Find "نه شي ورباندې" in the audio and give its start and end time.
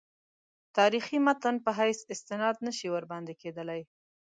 2.65-3.33